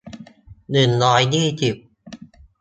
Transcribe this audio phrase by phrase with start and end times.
[0.71, 1.75] หนึ่งร้อยยี่สิบ